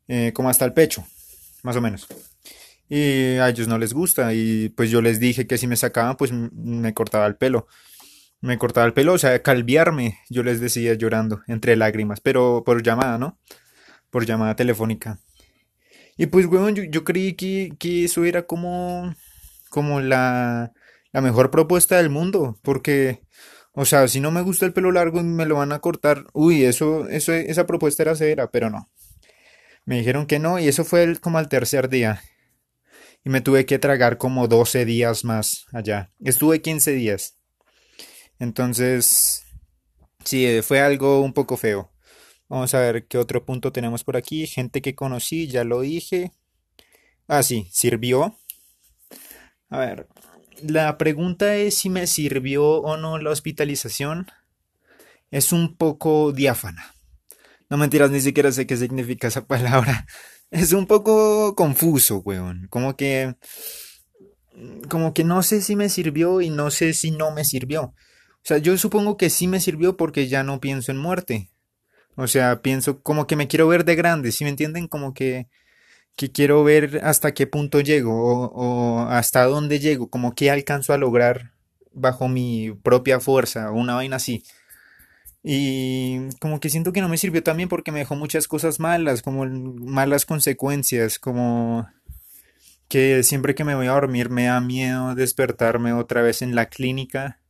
eh, 0.08 0.32
como 0.32 0.50
hasta 0.50 0.64
el 0.64 0.72
pecho, 0.72 1.04
más 1.62 1.76
o 1.76 1.80
menos. 1.80 2.06
Y 2.88 3.36
a 3.36 3.48
ellos 3.48 3.68
no 3.68 3.78
les 3.78 3.92
gusta 3.92 4.34
y 4.34 4.68
pues 4.70 4.90
yo 4.90 5.00
les 5.00 5.20
dije 5.20 5.46
que 5.46 5.58
si 5.58 5.68
me 5.68 5.76
sacaban 5.76 6.16
pues 6.16 6.32
me 6.32 6.92
cortaba 6.94 7.26
el 7.26 7.36
pelo. 7.36 7.68
Me 8.40 8.58
cortaba 8.58 8.86
el 8.86 8.94
pelo, 8.94 9.12
o 9.12 9.18
sea, 9.18 9.42
calviarme, 9.42 10.18
yo 10.30 10.42
les 10.42 10.60
decía 10.60 10.94
llorando, 10.94 11.42
entre 11.46 11.76
lágrimas, 11.76 12.20
pero 12.20 12.62
por 12.64 12.82
llamada, 12.82 13.18
¿no? 13.18 13.38
Por 14.10 14.24
llamada 14.26 14.56
telefónica. 14.56 15.20
Y 16.16 16.26
pues, 16.26 16.46
weón, 16.46 16.74
yo, 16.74 17.04
creí 17.04 17.34
que, 17.34 17.72
que, 17.78 18.04
eso 18.04 18.24
era 18.24 18.46
como, 18.46 19.14
como 19.68 20.00
la 20.00 20.72
mejor 21.12 21.50
propuesta 21.50 21.98
del 21.98 22.10
mundo, 22.10 22.58
porque, 22.62 23.22
O 23.72 23.84
sea, 23.84 24.08
si 24.08 24.20
no 24.20 24.30
me 24.30 24.42
gusta 24.42 24.66
el 24.66 24.72
pelo 24.72 24.90
largo 24.90 25.20
y 25.20 25.24
me 25.24 25.46
lo 25.46 25.56
van 25.56 25.72
a 25.72 25.78
cortar, 25.78 26.24
uy, 26.32 26.64
eso, 26.64 27.08
eso, 27.08 27.32
esa 27.32 27.66
propuesta 27.66 28.02
era 28.02 28.16
severa, 28.16 28.50
pero 28.50 28.68
no. 28.68 28.88
Me 29.84 29.98
dijeron 29.98 30.26
que 30.26 30.38
no 30.38 30.58
y 30.58 30.68
eso 30.68 30.84
fue 30.84 31.18
como 31.20 31.38
al 31.38 31.48
tercer 31.48 31.88
día. 31.88 32.22
Y 33.24 33.30
me 33.30 33.40
tuve 33.40 33.66
que 33.66 33.78
tragar 33.78 34.18
como 34.18 34.48
12 34.48 34.84
días 34.84 35.24
más 35.24 35.66
allá. 35.72 36.10
Estuve 36.24 36.62
15 36.62 36.92
días. 36.92 37.36
Entonces, 38.38 39.44
sí, 40.24 40.60
fue 40.62 40.80
algo 40.80 41.20
un 41.20 41.32
poco 41.32 41.56
feo. 41.56 41.92
Vamos 42.48 42.74
a 42.74 42.80
ver 42.80 43.06
qué 43.06 43.18
otro 43.18 43.44
punto 43.44 43.72
tenemos 43.72 44.02
por 44.02 44.16
aquí. 44.16 44.46
Gente 44.46 44.82
que 44.82 44.94
conocí, 44.94 45.46
ya 45.46 45.62
lo 45.64 45.82
dije. 45.82 46.32
Ah, 47.28 47.42
sí, 47.42 47.68
sirvió. 47.70 48.36
A 49.68 49.78
ver, 49.78 50.08
la 50.66 50.98
pregunta 50.98 51.56
es 51.56 51.76
si 51.76 51.90
me 51.90 52.06
sirvió 52.06 52.64
o 52.64 52.96
no 52.96 53.18
la 53.18 53.30
hospitalización. 53.30 54.26
Es 55.30 55.52
un 55.52 55.76
poco 55.76 56.32
diáfana. 56.32 56.94
No 57.68 57.76
mentiras, 57.76 58.10
ni 58.10 58.20
siquiera 58.20 58.50
sé 58.50 58.66
qué 58.66 58.76
significa 58.76 59.28
esa 59.28 59.46
palabra. 59.46 60.06
Es 60.50 60.72
un 60.72 60.86
poco 60.86 61.54
confuso, 61.54 62.18
weón. 62.18 62.66
Como 62.70 62.96
que... 62.96 63.36
Como 64.88 65.14
que 65.14 65.24
no 65.24 65.42
sé 65.42 65.62
si 65.62 65.76
me 65.76 65.88
sirvió 65.88 66.40
y 66.40 66.50
no 66.50 66.70
sé 66.70 66.92
si 66.92 67.12
no 67.12 67.30
me 67.30 67.44
sirvió. 67.44 67.82
O 67.82 68.42
sea, 68.42 68.58
yo 68.58 68.76
supongo 68.76 69.16
que 69.16 69.30
sí 69.30 69.46
me 69.46 69.60
sirvió 69.60 69.96
porque 69.96 70.28
ya 70.28 70.42
no 70.42 70.60
pienso 70.60 70.90
en 70.90 70.98
muerte. 70.98 71.50
O 72.16 72.26
sea, 72.26 72.60
pienso 72.60 73.02
como 73.02 73.26
que 73.26 73.36
me 73.36 73.48
quiero 73.48 73.68
ver 73.68 73.84
de 73.84 73.96
grande, 73.96 74.32
¿sí 74.32 74.44
me 74.44 74.50
entienden? 74.50 74.88
Como 74.88 75.14
que, 75.14 75.48
que 76.20 76.30
quiero 76.30 76.62
ver 76.62 77.00
hasta 77.02 77.32
qué 77.32 77.46
punto 77.46 77.80
llego 77.80 78.50
o, 78.52 79.06
hasta 79.08 79.46
dónde 79.46 79.78
llego, 79.78 80.10
como 80.10 80.34
que 80.34 80.50
alcanzo 80.50 80.92
a 80.92 80.98
lograr 80.98 81.52
bajo 81.94 82.28
mi 82.28 82.72
propia 82.82 83.20
fuerza 83.20 83.70
o 83.70 83.76
una 83.76 83.94
vaina 83.94 84.16
así. 84.16 84.44
Y 85.42 86.28
como 86.38 86.60
que 86.60 86.68
siento 86.68 86.92
que 86.92 87.00
no 87.00 87.08
me 87.08 87.16
sirvió 87.16 87.42
también 87.42 87.70
porque 87.70 87.90
me 87.90 88.00
dejó 88.00 88.16
muchas 88.16 88.48
cosas 88.48 88.78
malas, 88.80 89.22
como 89.22 89.46
malas 89.46 90.26
consecuencias, 90.26 91.18
como 91.18 91.88
que 92.88 93.22
siempre 93.22 93.54
que 93.54 93.64
me 93.64 93.74
voy 93.74 93.86
a 93.86 93.92
dormir 93.92 94.28
me 94.28 94.44
da 94.44 94.60
miedo 94.60 95.14
despertarme 95.14 95.94
otra 95.94 96.20
vez 96.20 96.42
en 96.42 96.54
la 96.54 96.66
clínica. 96.66 97.40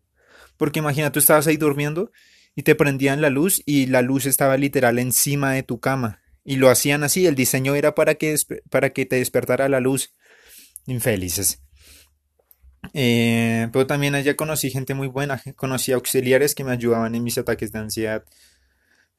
Porque 0.57 0.79
imagina, 0.79 1.11
tú 1.11 1.19
estabas 1.19 1.49
ahí 1.49 1.57
durmiendo 1.57 2.13
y 2.55 2.63
te 2.63 2.77
prendían 2.77 3.21
la 3.21 3.31
luz 3.31 3.65
y 3.67 3.87
la 3.87 4.03
luz 4.03 4.27
estaba 4.27 4.57
literal 4.57 5.01
encima 5.01 5.55
de 5.55 5.65
tu 5.65 5.81
cama. 5.81 6.20
Y 6.45 6.57
lo 6.57 6.71
hacían 6.71 7.05
así, 7.05 7.27
el 7.27 7.35
diseño 7.35 7.75
era 7.75 7.95
para 7.95 8.15
que, 8.15 8.35
para 8.71 8.91
que 8.91 9.07
te 9.07 9.17
despertara 9.17 9.69
la 9.69 9.81
luz. 9.81 10.15
Infelices. 10.87 11.63
Eh, 12.95 13.69
pero 13.73 13.87
también 13.87 14.15
allá 14.15 14.37
conocí 14.37 14.71
gente 14.71 14.95
muy 14.95 15.07
buena, 15.07 15.43
conocí 15.57 15.93
auxiliares 15.93 16.55
que 16.55 16.65
me 16.65 16.73
ayudaban 16.73 17.15
en 17.15 17.23
mis 17.23 17.39
ataques 17.39 17.73
de 17.73 17.79
ansiedad. 17.79 18.25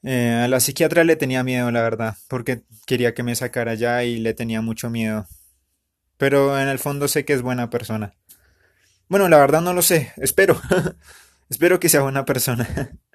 Eh, 0.02 0.42
a 0.44 0.48
la 0.48 0.58
psiquiatra 0.60 1.04
le 1.04 1.16
tenía 1.16 1.44
miedo, 1.44 1.70
la 1.70 1.82
verdad, 1.82 2.16
porque 2.28 2.62
quería 2.86 3.14
que 3.14 3.22
me 3.22 3.36
sacara 3.36 3.74
ya 3.74 4.02
y 4.04 4.18
le 4.18 4.34
tenía 4.34 4.60
mucho 4.60 4.90
miedo. 4.90 5.26
Pero 6.18 6.58
en 6.58 6.68
el 6.68 6.78
fondo 6.78 7.08
sé 7.08 7.24
que 7.24 7.32
es 7.32 7.42
buena 7.42 7.70
persona. 7.70 8.14
Bueno, 9.08 9.28
la 9.28 9.38
verdad 9.38 9.60
no 9.60 9.72
lo 9.72 9.82
sé, 9.82 10.12
espero. 10.16 10.60
espero 11.50 11.78
que 11.78 11.88
sea 11.88 12.02
buena 12.02 12.24
persona. 12.24 12.68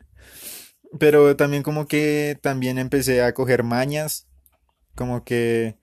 Pero 1.00 1.36
también 1.36 1.64
como 1.64 1.88
que 1.88 2.38
también 2.42 2.78
empecé 2.78 3.22
a 3.24 3.34
coger 3.34 3.64
mañas, 3.64 4.28
como 4.96 5.24
que 5.24 5.78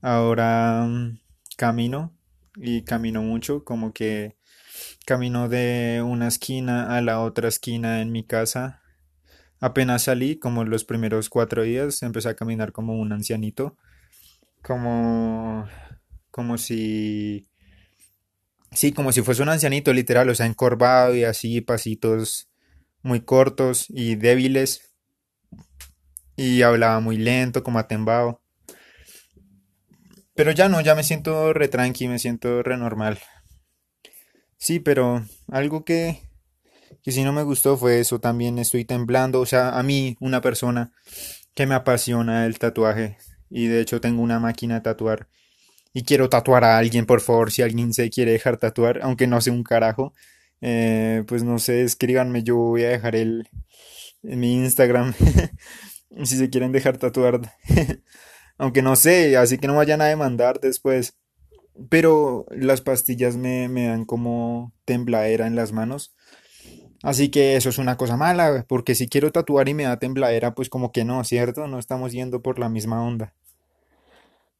ahora 0.00 0.84
mm, 0.86 1.20
camino 1.56 2.16
y 2.56 2.82
camino 2.82 3.22
mucho, 3.22 3.64
como 3.64 3.92
que 3.92 4.36
camino 5.06 5.48
de 5.48 6.02
una 6.04 6.28
esquina 6.28 6.96
a 6.96 7.00
la 7.00 7.20
otra 7.20 7.48
esquina 7.48 8.00
en 8.00 8.12
mi 8.12 8.24
casa. 8.24 8.82
Apenas 9.60 10.02
salí, 10.04 10.38
como 10.38 10.64
los 10.64 10.84
primeros 10.84 11.28
cuatro 11.30 11.62
días, 11.62 12.02
empecé 12.02 12.28
a 12.28 12.36
caminar 12.36 12.72
como 12.72 12.94
un 12.94 13.12
ancianito, 13.12 13.76
como, 14.62 15.66
como 16.30 16.58
si, 16.58 17.48
sí, 18.72 18.92
como 18.92 19.12
si 19.12 19.22
fuese 19.22 19.42
un 19.42 19.48
ancianito 19.48 19.92
literal, 19.92 20.28
o 20.28 20.34
sea, 20.34 20.46
encorvado 20.46 21.14
y 21.14 21.24
así, 21.24 21.60
pasitos 21.62 22.48
muy 23.06 23.20
cortos 23.20 23.86
y 23.88 24.16
débiles, 24.16 24.92
y 26.36 26.62
hablaba 26.62 27.00
muy 27.00 27.16
lento, 27.16 27.62
como 27.62 27.78
atembado. 27.78 28.42
Pero 30.34 30.50
ya 30.50 30.68
no, 30.68 30.80
ya 30.82 30.94
me 30.94 31.02
siento 31.02 31.52
re 31.52 31.68
tranqui, 31.68 32.08
me 32.08 32.18
siento 32.18 32.62
re 32.62 32.76
normal. 32.76 33.18
Sí, 34.58 34.80
pero 34.80 35.24
algo 35.48 35.84
que, 35.84 36.20
que 37.02 37.12
sí 37.12 37.22
no 37.22 37.32
me 37.32 37.42
gustó 37.44 37.76
fue 37.76 38.00
eso, 38.00 38.20
también 38.20 38.58
estoy 38.58 38.84
temblando, 38.84 39.40
o 39.40 39.46
sea, 39.46 39.78
a 39.78 39.82
mí, 39.82 40.16
una 40.20 40.40
persona 40.40 40.92
que 41.54 41.66
me 41.66 41.74
apasiona 41.74 42.44
el 42.44 42.58
tatuaje, 42.58 43.16
y 43.48 43.68
de 43.68 43.80
hecho 43.80 44.00
tengo 44.00 44.20
una 44.20 44.40
máquina 44.40 44.74
de 44.74 44.80
tatuar, 44.80 45.28
y 45.94 46.02
quiero 46.02 46.28
tatuar 46.28 46.64
a 46.64 46.76
alguien, 46.76 47.06
por 47.06 47.20
favor, 47.20 47.52
si 47.52 47.62
alguien 47.62 47.94
se 47.94 48.10
quiere 48.10 48.32
dejar 48.32 48.56
tatuar, 48.56 49.00
aunque 49.02 49.26
no 49.26 49.40
sé 49.40 49.50
un 49.50 49.62
carajo, 49.62 50.12
eh, 50.60 51.24
pues 51.26 51.42
no 51.42 51.58
sé, 51.58 51.82
escríbanme, 51.82 52.42
yo 52.42 52.56
voy 52.56 52.84
a 52.84 52.90
dejar 52.90 53.16
el, 53.16 53.48
en 54.22 54.40
mi 54.40 54.54
Instagram, 54.54 55.14
si 56.24 56.36
se 56.36 56.50
quieren 56.50 56.72
dejar 56.72 56.98
tatuar. 56.98 57.40
Aunque 58.58 58.82
no 58.82 58.96
sé, 58.96 59.36
así 59.36 59.58
que 59.58 59.66
no 59.66 59.76
vayan 59.76 60.00
a 60.00 60.06
demandar 60.06 60.60
después. 60.60 61.16
Pero 61.90 62.46
las 62.50 62.80
pastillas 62.80 63.36
me, 63.36 63.68
me 63.68 63.86
dan 63.86 64.06
como 64.06 64.72
tembladera 64.86 65.46
en 65.46 65.56
las 65.56 65.72
manos. 65.72 66.14
Así 67.02 67.28
que 67.28 67.56
eso 67.56 67.68
es 67.68 67.78
una 67.78 67.96
cosa 67.96 68.16
mala, 68.16 68.64
porque 68.66 68.94
si 68.94 69.08
quiero 69.08 69.30
tatuar 69.30 69.68
y 69.68 69.74
me 69.74 69.84
da 69.84 69.98
tembladera, 69.98 70.54
pues 70.54 70.70
como 70.70 70.90
que 70.90 71.04
no, 71.04 71.22
¿cierto? 71.24 71.66
No 71.66 71.78
estamos 71.78 72.12
yendo 72.12 72.40
por 72.42 72.58
la 72.58 72.70
misma 72.70 73.02
onda. 73.02 73.34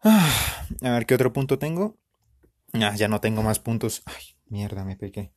A 0.05 0.91
ver 0.91 1.07
qué 1.07 1.15
otro 1.15 1.33
punto 1.33 1.59
tengo. 1.59 1.97
Ah, 2.75 2.95
ya 2.95 3.09
no 3.09 3.21
tengo 3.21 3.43
más 3.43 3.59
puntos. 3.59 4.03
Ay, 4.05 4.37
mierda, 4.49 4.85
me 4.85 4.97
pequé. 4.97 5.33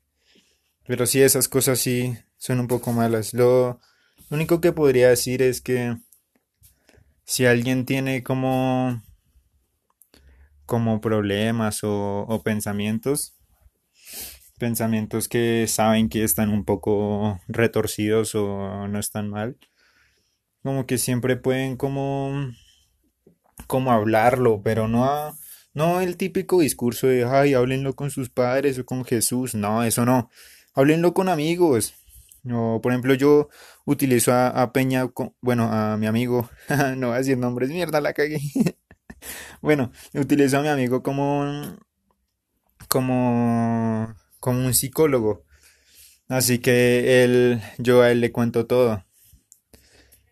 Pero 0.89 1.05
sí, 1.05 1.21
esas 1.21 1.47
cosas 1.47 1.77
sí 1.77 2.17
son 2.39 2.61
un 2.61 2.67
poco 2.67 2.91
malas. 2.91 3.35
Lo, 3.35 3.79
único 4.31 4.59
que 4.59 4.71
podría 4.71 5.09
decir 5.09 5.43
es 5.43 5.61
que 5.61 5.95
si 7.25 7.45
alguien 7.45 7.85
tiene 7.85 8.23
como, 8.23 8.99
como 10.65 10.99
problemas 10.99 11.81
o, 11.83 12.41
pensamientos, 12.43 13.35
pensamientos 14.57 15.27
que 15.27 15.67
saben 15.67 16.09
que 16.09 16.23
están 16.23 16.49
un 16.49 16.65
poco 16.65 17.39
retorcidos 17.47 18.33
o 18.33 18.87
no 18.87 18.97
están 18.97 19.29
mal, 19.29 19.59
como 20.63 20.87
que 20.87 20.97
siempre 20.97 21.35
pueden 21.35 21.77
como, 21.77 22.51
como 23.67 23.91
hablarlo, 23.91 24.63
pero 24.63 24.87
no, 24.87 25.37
no 25.75 26.01
el 26.01 26.17
típico 26.17 26.61
discurso 26.61 27.05
de, 27.05 27.25
ay, 27.25 27.53
háblenlo 27.53 27.95
con 27.95 28.09
sus 28.09 28.31
padres 28.31 28.79
o 28.79 28.87
con 28.87 29.05
Jesús, 29.05 29.53
no, 29.53 29.83
eso 29.83 30.03
no, 30.03 30.31
háblenlo 30.73 31.13
con 31.13 31.29
amigos, 31.29 31.93
o, 32.51 32.81
por 32.81 32.91
ejemplo, 32.91 33.13
yo 33.13 33.49
utilizo 33.85 34.33
a, 34.33 34.71
Peña, 34.71 35.09
bueno, 35.41 35.71
a 35.71 35.97
mi 35.97 36.07
amigo, 36.07 36.49
no 36.97 37.07
voy 37.07 37.15
a 37.15 37.19
decir 37.19 37.37
nombres, 37.37 37.69
mierda, 37.69 38.01
la 38.01 38.13
cagué. 38.13 38.39
bueno, 39.61 39.91
utilizo 40.13 40.59
a 40.59 40.61
mi 40.61 40.69
amigo 40.69 41.03
como, 41.03 41.77
como, 42.87 44.15
como 44.39 44.65
un 44.65 44.73
psicólogo. 44.73 45.43
Así 46.27 46.59
que 46.59 47.23
él, 47.23 47.61
yo 47.77 48.01
a 48.01 48.11
él 48.11 48.21
le 48.21 48.31
cuento 48.31 48.65
todo. 48.67 49.03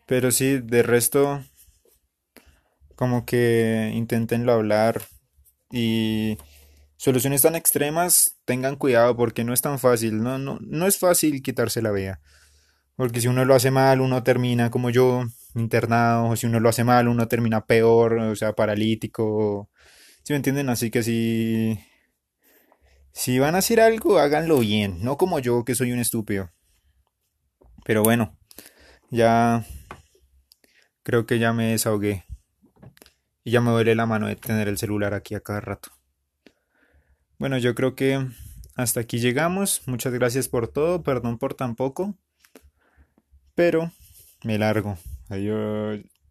Pero 0.06 0.32
sí, 0.32 0.60
de 0.60 0.84
resto, 0.84 1.44
como 2.96 3.26
que 3.26 3.92
intentenlo 3.94 4.54
hablar 4.54 5.02
y 5.72 6.38
Soluciones 6.98 7.44
tan 7.44 7.56
extremas, 7.56 8.38
tengan 8.46 8.76
cuidado 8.76 9.16
porque 9.16 9.44
no 9.44 9.54
es 9.54 9.62
tan 9.62 9.80
fácil, 9.80 10.22
no, 10.22 10.40
no, 10.40 10.58
no 10.62 10.88
es 10.88 10.98
fácil 10.98 11.42
quitarse 11.44 11.82
la 11.82 11.92
vea. 11.92 12.20
Porque 12.96 13.22
si 13.22 13.28
uno 13.28 13.46
lo 13.46 13.54
hace 13.56 13.70
mal, 13.72 14.02
uno 14.02 14.24
termina 14.24 14.72
como 14.72 14.90
yo, 14.90 15.24
internado, 15.56 16.30
o 16.30 16.36
si 16.36 16.48
uno 16.48 16.60
lo 16.60 16.70
hace 16.70 16.84
mal, 16.84 17.08
uno 17.08 17.28
termina 17.28 17.66
peor, 17.66 18.14
o 18.14 18.36
sea, 18.36 18.54
paralítico. 18.54 19.70
¿Sí 20.24 20.34
me 20.34 20.38
entienden? 20.38 20.70
Así 20.70 20.90
que 20.90 21.04
si, 21.04 21.80
si 23.14 23.40
van 23.40 23.56
a 23.56 23.60
hacer 23.60 23.80
algo, 23.80 24.20
háganlo 24.20 24.60
bien, 24.60 25.04
no 25.04 25.18
como 25.18 25.40
yo 25.40 25.64
que 25.66 25.76
soy 25.76 25.92
un 25.92 26.00
estúpido. 26.00 26.52
Pero 27.86 28.04
bueno, 28.04 28.38
ya 29.12 29.66
creo 31.04 31.26
que 31.26 31.40
ya 31.40 31.54
me 31.54 31.72
desahogué. 31.72 32.26
Y 33.44 33.52
ya 33.52 33.62
me 33.62 33.72
duele 33.72 33.96
la 33.96 34.06
mano 34.06 34.28
de 34.28 34.36
tener 34.36 34.68
el 34.68 34.78
celular 34.78 35.14
aquí 35.14 35.36
a 35.36 35.40
cada 35.40 35.62
rato. 35.62 35.97
Bueno, 37.40 37.58
yo 37.60 37.76
creo 37.76 37.96
que 37.96 38.26
hasta 38.76 39.00
aquí 39.00 39.20
llegamos. 39.20 39.82
Muchas 39.88 40.14
gracias 40.14 40.48
por 40.48 40.68
todo. 40.68 41.04
Perdón 41.04 41.38
por 41.38 41.54
tan 41.54 41.76
poco. 41.76 42.16
Pero 43.56 43.92
me 44.44 44.58
largo. 44.58 44.98
Adiós. 45.30 46.02